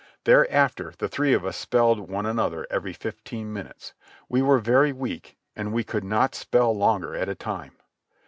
[0.23, 3.93] Thereafter the three of us spelled one another every fifteen minutes.
[4.27, 7.73] We were very weak and we could not spell longer at a time.